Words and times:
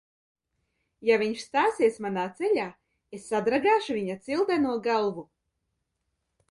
Ja 1.09 1.17
viņš 1.23 1.43
stāsies 1.49 1.99
manā 2.05 2.23
ceļā, 2.39 2.65
es 3.19 3.29
sadragāšu 3.35 4.01
viņa 4.01 4.19
cildeno 4.29 4.77
galvu! 4.91 5.29